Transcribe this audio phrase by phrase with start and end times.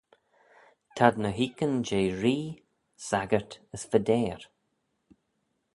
[0.95, 2.43] T'ad ny h-oikyn jeh ree,
[3.07, 4.41] saggyrt as fadeyr.